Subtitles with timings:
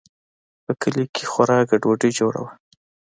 [0.65, 2.51] په کلي کښې خورا گډوډي جوړه وه.